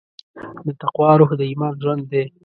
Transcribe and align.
د 0.65 0.67
تقوی 0.81 1.11
روح 1.19 1.31
د 1.39 1.41
ایمان 1.49 1.73
ژوند 1.81 2.03
دی. 2.11 2.23